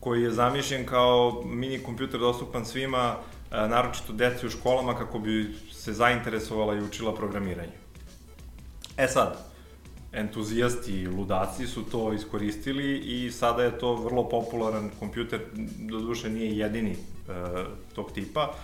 [0.00, 3.16] Koji je zamišljen kao mini kompjuter dostupan svima,
[3.50, 7.72] e, naročito deci u školama kako bi se zainteresovala i učila programiranje.
[8.96, 9.38] E sad,
[10.12, 15.40] entuzijasti i ludaci su to iskoristili i sada je to vrlo popularan kompjuter,
[15.78, 16.96] do duše nije jedini e,
[17.94, 18.54] tog tipa,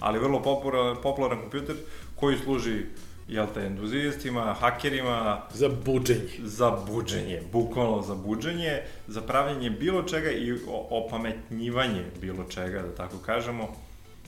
[0.00, 1.76] ali vrlo popularan, popularan kompjuter
[2.16, 2.84] koji služi
[3.28, 5.42] jel te, entuzijastima, hakerima...
[5.54, 6.28] Za buđenje.
[6.42, 10.54] Za buđenje, bukvalno za buđenje, za pravljanje bilo čega i
[10.90, 13.68] opametnjivanje bilo čega, da tako kažemo.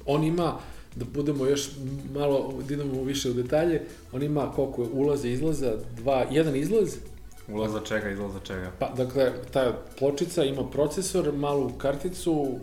[0.07, 0.59] On ima,
[0.97, 1.69] da budemo još
[2.15, 6.97] malo, da idemo više u detalje, on ima koliko ulaza i izlaza, dva, jedan izlaz,
[7.49, 8.71] Ulaza čega, izlaza čega?
[8.79, 12.33] Pa, dakle, ta pločica ima procesor, malu karticu...
[12.33, 12.59] Uh,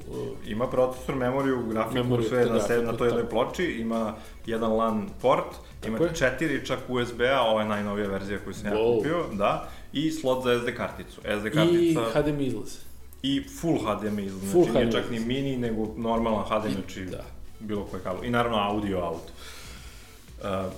[0.48, 4.16] ima procesor, memoriju, grafiku, memoriju, sve na, sve na toj jednoj ploči, ima
[4.46, 5.56] jedan LAN port,
[5.88, 6.16] ima je?
[6.16, 8.94] četiri čak USB-a, ova je najnovija verzija koju sam wow.
[8.94, 11.22] ja kupio, da, i slot za SD karticu.
[11.22, 11.62] SD kartica...
[11.74, 12.78] I HDMI izlaz.
[13.24, 17.06] I full HDMI izlaz, full znači HDMI nije čak ni mini, nego normalan HDMI, znači
[17.06, 17.24] da.
[17.60, 18.26] bilo koje kabel.
[18.26, 19.32] I naravno audio out.
[20.42, 20.74] Uh,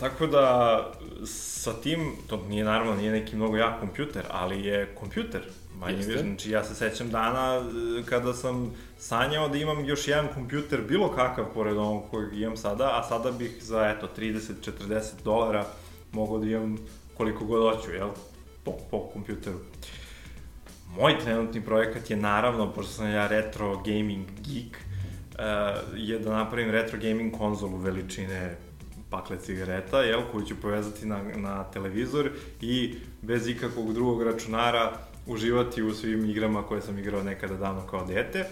[0.00, 0.92] Tako da,
[1.26, 5.42] sa tim, to nije naravno, nije neki mnogo jak kompjuter, ali je kompjuter,
[5.78, 6.18] manje više.
[6.18, 11.12] Znači, ja se sećam dana e, kada sam sanjao da imam još jedan kompjuter, bilo
[11.12, 15.66] kakav, pored ovog kojeg imam sada, a sada bih za, eto, 30-40 dolara
[16.12, 16.78] mogao da imam
[17.16, 18.08] koliko god hoću, jel?
[18.64, 19.58] Po, po kompjuteru.
[20.96, 25.40] Moj trenutni projekat je naravno, pošto sam ja retro gaming geek, uh,
[25.96, 28.56] je da napravim retro gaming konzolu veličine
[29.10, 34.92] pakle cigareta, jel, koju ću povezati na, na televizor i bez ikakvog drugog računara
[35.26, 38.46] uživati u svim igrama koje sam igrao nekada davno kao dete.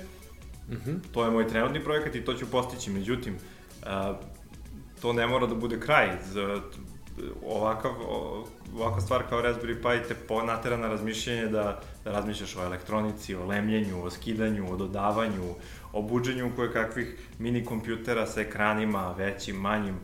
[0.69, 0.97] Mm -hmm.
[1.13, 2.91] To je moj trenutni projekat i to ću postići.
[2.91, 3.37] Međutim,
[3.83, 4.15] a,
[5.03, 6.09] to ne mora da bude kraj.
[6.33, 6.41] Z,
[7.47, 7.93] ovakav,
[8.75, 13.47] ovakva stvar kao Raspberry Pi te natera na razmišljanje da, da razmišljaš o elektronici, o
[13.47, 15.55] lemljenju, o skidanju, o dodavanju,
[15.93, 19.95] o buđenju koje kakvih mini kompjutera sa ekranima, većim, manjim.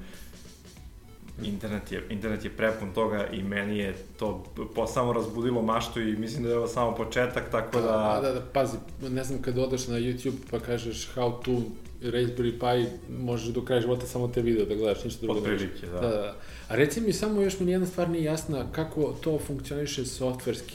[1.45, 6.17] Internet je, internet je prepun toga i meni je to po, samo razbudilo maštu i
[6.17, 8.21] mislim da je ovo samo početak, tako da...
[8.23, 8.77] Da, da, da, pazi,
[9.09, 11.63] ne znam kad odeš na YouTube pa kažeš how to
[12.03, 15.39] Raspberry Pi, možeš do kraja života samo te video da gledaš, ništa drugo.
[15.39, 16.01] Od prilike, da.
[16.01, 16.09] da.
[16.09, 16.37] Da,
[16.69, 20.75] A reci mi samo, još mi jedna stvar nije jasna, kako to funkcioniše softverski?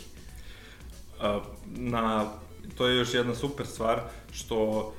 [1.65, 2.31] Na,
[2.77, 4.01] to je još jedna super stvar,
[4.31, 4.93] što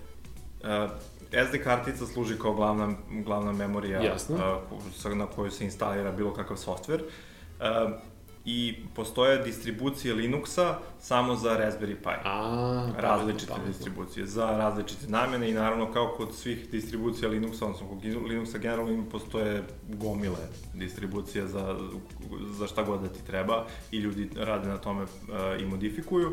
[1.31, 4.61] SD kartica služi kao glavna, glavna memorija Jasno.
[5.07, 7.03] uh, na kojoj se instalira bilo kakav softver.
[7.61, 7.67] Uh,
[8.45, 12.11] I postoje distribucije Linuxa samo za Raspberry Pi.
[12.25, 13.73] A, različite pametno.
[13.73, 19.05] distribucije za različite namene i naravno kao kod svih distribucija Linuxa, odnosno kod Linuxa generalno
[19.11, 21.79] postoje gomile distribucije za,
[22.51, 25.09] za šta god da ti treba i ljudi rade na tome uh,
[25.61, 26.33] i modifikuju.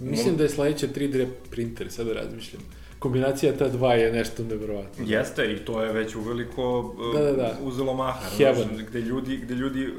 [0.00, 2.62] Mislim da je sledeće 3D printer, sada razmišljam
[3.02, 5.04] kombinacija ta dva je nešto nevjerovatno.
[5.08, 7.56] Jeste, i to je već uveliko uh, da, da, da.
[7.62, 8.28] uzelo maha.
[8.36, 8.68] Heaven.
[8.68, 9.94] Znaš, gde ljudi, gde ljudi uh,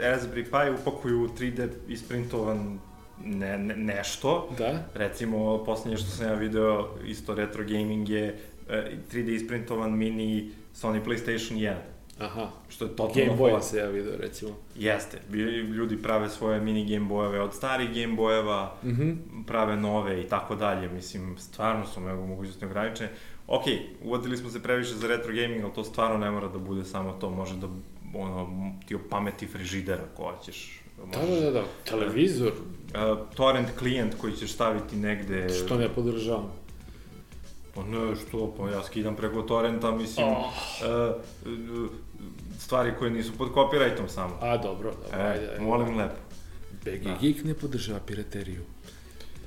[0.00, 2.78] Raspberry Pi upakuju 3D isprintovan
[3.24, 4.48] ne, ne, nešto.
[4.58, 4.84] Da.
[4.94, 8.36] Recimo, poslednje što sam ja video, isto retro gaming je
[8.68, 8.74] uh,
[9.12, 11.74] 3D isprintovan mini Sony PlayStation 1.
[12.18, 12.50] Aha.
[12.68, 13.14] Što je totalno...
[13.14, 14.50] Game Boy se ja vidio, recimo.
[14.74, 15.20] Jeste.
[15.76, 19.16] Ljudi prave svoje mini Game Boyeve od starih Game Boyeva, mm -hmm.
[19.46, 20.88] prave nove i tako dalje.
[20.88, 23.10] Mislim, stvarno su mnogo mogućnosti ograničene.
[23.46, 23.64] Ok,
[24.04, 27.12] uvodili smo se previše za retro gaming, ali to stvarno ne mora da bude samo
[27.12, 27.30] to.
[27.30, 27.68] Može da,
[28.14, 30.82] ono, ti opameti frižider ako hoćeš.
[31.06, 32.52] Možeš, da, da, da, televizor.
[32.52, 35.48] Uh, torrent klijent koji ćeš staviti negde...
[35.48, 36.52] Što ne podržavam.
[37.74, 40.36] Pa ne, što, pa ja skidam preko torrenta, mislim, oh.
[40.36, 41.90] uh,
[42.58, 44.38] stvari koje nisu pod copyrightom samo.
[44.40, 45.64] A, dobro, dobro, e, ajde, ajde.
[45.64, 46.14] Molim lepo.
[46.84, 47.16] BG da.
[47.20, 48.62] Geek ne podržava pirateriju.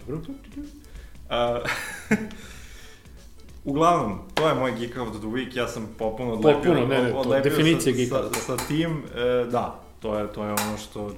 [0.07, 0.21] Dobro.
[1.29, 1.69] Uh,
[3.65, 7.11] Uglavnom, to je moj Geek of the Week, ja sam popuno odlepio, popuno, ne, ne,
[7.11, 11.15] to, odlepio definicija sa, sa, sa tim, e, da, to je, to je ono što,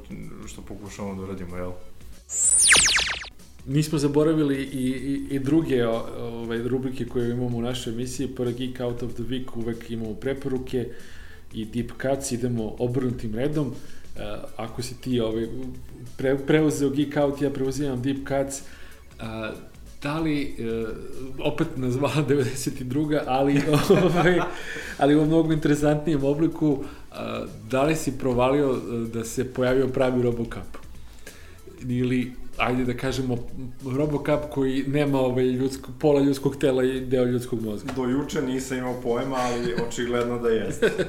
[0.48, 1.72] što pokušamo da uradimo, jel?
[3.68, 8.80] Nismo zaboravili i, i, i druge ove, rubrike koje imamo u našoj emisiji, pored Geek
[8.80, 10.88] Out of the Week uvek imamo preporuke
[11.54, 13.68] i Deep Cuts, idemo obrnutim redom.
[13.68, 13.74] Uh,
[14.58, 15.48] ako si ti ovaj,
[16.18, 19.58] pre, preuzeo Geek Out, ja preuzimam Deep Cuts, uh,
[20.04, 20.90] da li, uh,
[21.40, 23.22] opet nazvala 92.
[23.28, 23.62] ali,
[24.04, 24.40] ovaj,
[24.98, 27.18] ali u mnogo interesantnijem obliku, uh,
[27.70, 28.80] da li si provalio
[29.14, 30.78] da se pojavio pravi Robocop?
[31.88, 33.38] Ili ajde da kažemo,
[33.98, 37.94] Robocop koji nema ovaj ljudsko, pola ljudskog tela i deo ljudskog mozga.
[37.96, 40.92] Do juče nisam imao pojma, ali očigledno da jeste.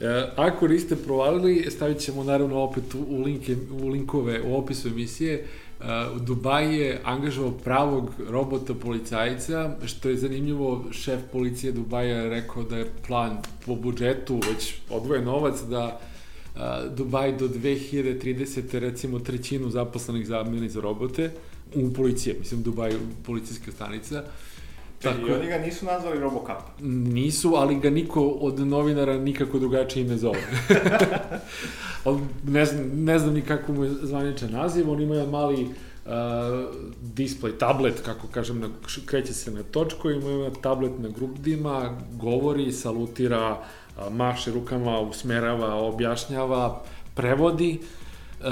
[0.00, 5.44] E, ako niste provalili, stavit ćemo naravno opet u, linke, u linkove u opisu emisije.
[5.80, 5.86] Uh,
[6.20, 12.90] Dubaj je angažovao pravog robota policajca, što je zanimljivo, šef policije Dubaja rekao da je
[13.06, 16.00] plan po budžetu već odvoje novac da
[16.90, 18.78] Dubaj do 2030.
[18.78, 21.30] recimo trećinu zaposlenih zameni za robote
[21.74, 22.92] u policije, mislim Dubaj
[23.26, 24.22] policijska stanica.
[25.02, 26.62] Tako, I oni ga nisu nazvali Robocop?
[26.80, 30.42] Nisu, ali ga niko od novinara nikako drugačije ne zove.
[32.54, 35.70] ne, znam, ne znam ni kako mu je zvaničan naziv, on ima mali uh,
[37.02, 38.68] display, tablet, kako kažem, na,
[39.06, 46.82] kreće se na točku, ima tablet na grudima, govori, salutira, uh, maše rukama, usmerava, objašnjava,
[47.14, 47.78] prevodi,
[48.40, 48.46] uh,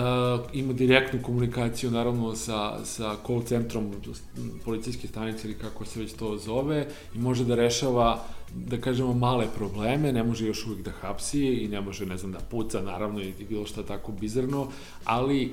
[0.52, 3.92] ima direktnu komunikaciju naravno sa, sa call centrom
[4.64, 9.46] policijske stanice ili kako se već to zove i može da rešava da kažemo, male
[9.56, 13.20] probleme, ne može još uvijek da hapsi i ne može, ne znam, da puca, naravno,
[13.20, 14.66] i bilo šta tako bizarno,
[15.04, 15.50] ali e,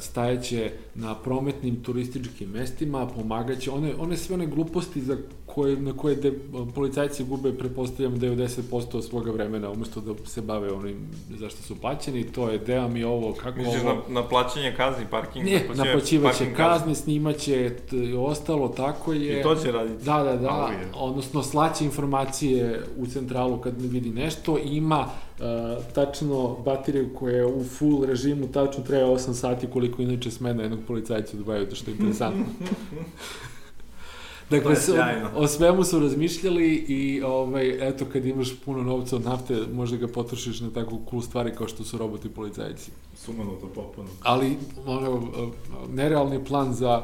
[0.00, 5.16] stajeće na prometnim turističkim mestima, pomagaće, one, one sve one gluposti za
[5.54, 6.32] koje, na koje de,
[6.74, 10.96] policajci gube, prepostavljam, 90% svoga vremena, umesto da se bave onim
[11.30, 13.94] zašto su plaćeni, to je deo mi ovo, kako Misliš ovo...
[14.08, 15.44] na, na plaćanje kazni, parking?
[15.44, 17.70] Ne, naplaćivaće kazne, snimaće
[18.18, 19.40] ostalo, tako je.
[19.40, 20.04] I to će raditi?
[20.04, 22.37] Da, da, da, odnosno slaće informacije
[22.96, 28.48] u centralu kad ne vidi nešto, ima uh, tačno bateriju koja je u full režimu,
[28.52, 32.44] tačno treba 8 sati koliko inače smena jednog policajca u Dubaju, to što je interesantno.
[34.50, 34.74] Dakle,
[35.36, 39.96] o, o svemu su razmišljali i ovaj, eto, kad imaš puno novca od nafte, možda
[39.96, 42.90] ga potrošiš na takvu cool stvari kao što su roboti policajci.
[43.16, 44.08] Sumano to popuno.
[44.22, 45.30] Ali, ono,
[45.88, 47.02] nerealni plan za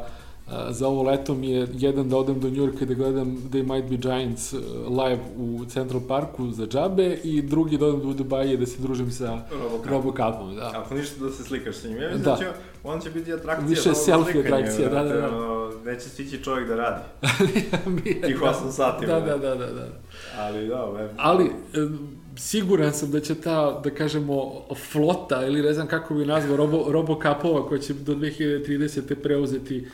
[0.71, 3.91] za ovo leto mi je jedan da odem do Njurka i da gledam They Might
[3.91, 8.57] Be Giants uh, live u Central Parku za džabe i drugi da odem do Dubaja
[8.57, 9.39] da se družim sa
[9.85, 10.57] Robocopom.
[10.57, 10.73] Da.
[10.75, 12.47] Ako ništa da se slikaš sa njim, ja da, da će,
[12.85, 13.69] on će biti atrakcija.
[13.69, 15.31] Više selfie atrakcija, da, da, da.
[15.85, 17.03] Neće stići čovjek da radi.
[18.27, 19.07] Tih 8 sati.
[19.07, 19.89] Da, da, da, da, da.
[20.39, 21.09] Ali da, ne.
[21.17, 21.51] Ali,
[22.37, 26.85] siguran sam da će ta, da kažemo, flota, ili ne znam kako bi nazvao, robo,
[26.89, 29.15] robokapova koja će do 2030.
[29.15, 29.89] preuzeti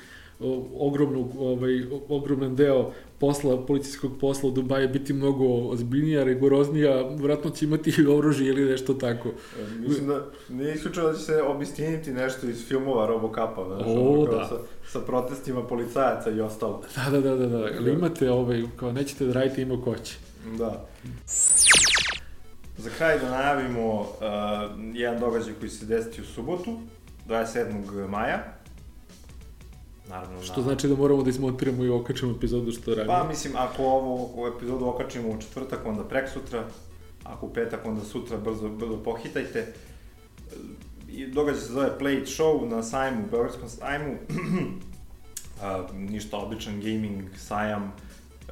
[0.75, 7.65] ogromnu, ovaj, ogroman deo posla, policijskog posla u Dubaju biti mnogo ozbiljnija, rigoroznija, vratno će
[7.65, 9.29] imati oružje ili nešto tako.
[9.29, 14.27] E, mislim da nije isključeno da će se obistiniti nešto iz filmova Robocapa, znaš, o,
[14.31, 14.49] da.
[14.49, 14.55] sa,
[14.89, 16.83] sa protestima policajaca i ostalo.
[16.97, 17.69] Da, da, da, da, da.
[17.79, 20.15] Ali imate ovaj, kao nećete da radite ima ko će.
[20.59, 20.87] Da.
[22.79, 24.07] Za kraj da najavimo uh,
[24.95, 26.79] jedan događaj koji se desiti u subotu,
[27.29, 28.09] 27.
[28.09, 28.60] maja,
[30.11, 30.63] Naravno, što na...
[30.63, 33.07] znači da moramo da izmontiramo i okačimo epizodu što ranije.
[33.07, 36.65] Pa mislim, ako ovo, ovu epizodu okačimo u četvrtak, onda prek sutra,
[37.25, 39.73] ako u petak, onda sutra brzo, brzo pohitajte.
[41.09, 44.15] I događa se zove Play It Show na sajmu, Beogradskom sajmu.
[45.63, 47.93] A, ništa običan gaming sajam,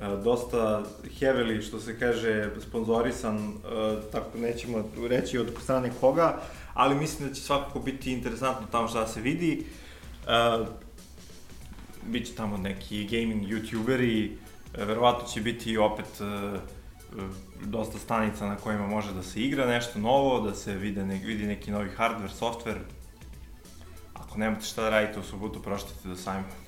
[0.00, 0.82] a, dosta
[1.20, 6.40] heavily, što se kaže, sponzorisan, a, tako nećemo reći od strane koga,
[6.74, 9.64] ali mislim da će svakako biti interesantno tamo šta se vidi.
[10.26, 10.68] Uh,
[12.08, 14.30] bit će tamo neki gaming youtuberi,
[14.74, 16.58] e, verovatno će biti opet e, e,
[17.64, 21.46] dosta stanica na kojima može da se igra nešto novo, da se vide ne, vidi
[21.46, 22.80] neki novi hardware, software.
[24.14, 26.67] Ako nemate šta da radite u subotu, proštajte do sajma.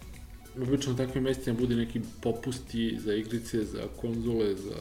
[0.57, 4.77] Obično na takvim mestima bude neki popusti za igrice, za konzole, za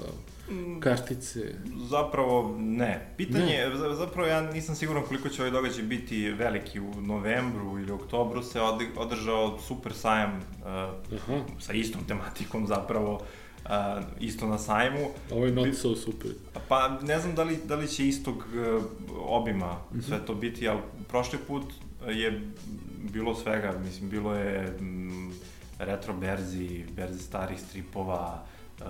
[0.51, 0.79] Mm.
[0.79, 1.53] kartice?
[1.89, 3.13] Zapravo ne.
[3.17, 3.95] Pitanje, ne.
[3.95, 8.61] zapravo ja nisam siguran koliko će ovaj događaj biti veliki u novembru ili oktobru se
[8.97, 10.39] održao super sajam
[11.27, 13.69] uh, sa istom tematikom zapravo uh,
[14.19, 15.07] isto na sajmu.
[15.31, 16.31] Ovo je not so super.
[16.67, 18.83] Pa ne znam da li, da li će istog uh,
[19.17, 19.99] obima uh mhm.
[19.99, 20.07] -huh.
[20.07, 21.63] sve to biti, ali prošli put
[22.07, 22.41] je
[23.13, 25.31] bilo svega, mislim, bilo je mm,
[25.79, 28.45] retro berzi, berzi starih stripova,
[28.79, 28.85] Uh,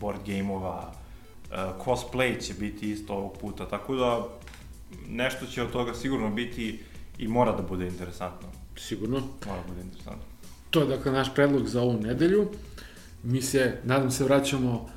[0.00, 0.92] board gameova,
[1.50, 4.28] uh, cosplay će biti isto ovog puta, tako da
[5.08, 6.80] nešto će od toga sigurno biti
[7.18, 8.48] i mora da bude interesantno.
[8.76, 9.20] Sigurno.
[9.46, 10.22] Mora da bude interesantno.
[10.70, 12.48] To je dakle naš predlog za ovu nedelju.
[13.22, 14.88] Mi se, nadam se, vraćamo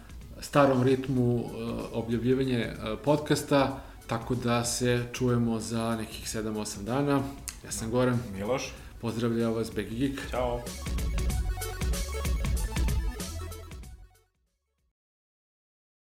[0.41, 1.51] starom ritmu uh,
[1.91, 7.21] objavljivanje uh, podcasta, tako da se čujemo za nekih 7-8 dana.
[7.65, 8.19] Ja sam Goran.
[8.33, 8.73] Miloš.
[9.01, 10.19] Pozdravljam vas, Begi Geek.
[10.31, 10.61] Ćao.